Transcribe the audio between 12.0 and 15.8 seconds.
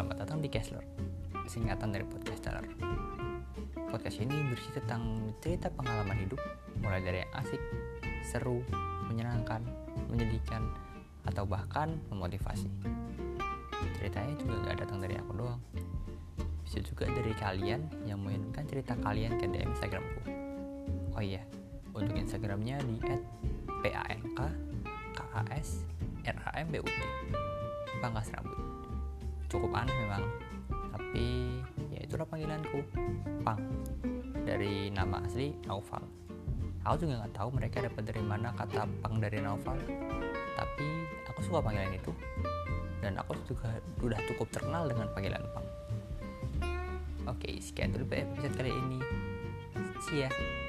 memotivasi. Ceritanya juga gak datang dari aku doang.